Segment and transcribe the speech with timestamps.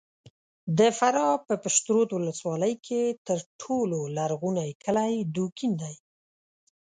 [0.77, 5.95] د فراه په پشترود ولسوالۍ کې تر ټولو لرغونی کلی دوکین دی!